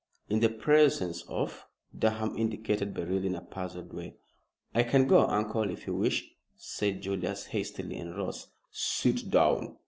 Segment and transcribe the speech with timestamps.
[0.29, 1.67] "In the presence of"
[1.99, 4.15] Durham indicated Beryl in a puzzled way.
[4.73, 6.27] "I can go, uncle, if you wish,"
[6.57, 8.47] said Julius, hastily, and rose.
[8.71, 9.75] "Sit down!"